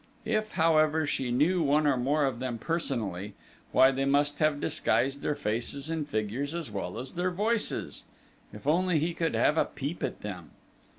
If, 0.25 0.53
however, 0.53 1.05
she 1.05 1.29
knew 1.29 1.61
one 1.61 1.85
or 1.85 1.95
more 1.95 2.25
of 2.25 2.39
them 2.39 2.57
personally, 2.57 3.35
why, 3.71 3.91
they 3.91 4.05
must 4.05 4.39
have 4.39 4.59
disguised 4.59 5.21
their 5.21 5.35
faces 5.35 5.91
and 5.91 6.09
figures 6.09 6.55
as 6.55 6.71
well 6.71 6.97
as 6.97 7.13
their 7.13 7.29
voices!... 7.29 8.05
If 8.51 8.65
only 8.65 8.97
he 8.97 9.13
could 9.13 9.35
have 9.35 9.59
a 9.59 9.65
peep 9.65 10.01
at 10.01 10.21
them! 10.21 10.49